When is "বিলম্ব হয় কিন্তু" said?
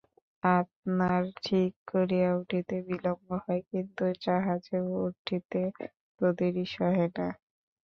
2.87-4.03